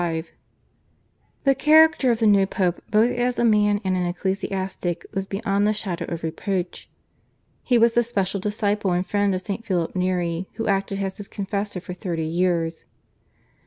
The 1.43 1.53
character 1.53 2.09
of 2.09 2.17
the 2.17 2.25
new 2.25 2.47
Pope 2.47 2.81
both 2.89 3.11
as 3.11 3.37
a 3.37 3.45
man 3.45 3.79
and 3.83 3.95
an 3.95 4.07
ecclesiastic 4.07 5.05
was 5.13 5.27
beyond 5.27 5.67
the 5.67 5.73
shadow 5.73 6.05
of 6.05 6.23
reproach. 6.23 6.89
He 7.61 7.77
was 7.77 7.93
the 7.93 8.01
special 8.03 8.39
disciple 8.39 8.93
and 8.93 9.05
friend 9.05 9.35
of 9.35 9.41
St. 9.41 9.63
Philip 9.63 9.95
Neri 9.95 10.47
who 10.53 10.65
acted 10.65 11.03
as 11.03 11.17
his 11.17 11.27
confessor 11.27 11.79
for 11.81 11.93
thirty 11.93 12.25
years. 12.25 12.85